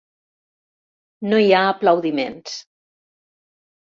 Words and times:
No 1.33 1.41
hi 1.43 1.53
ha 1.57 1.61
aplaudiments. 1.75 2.57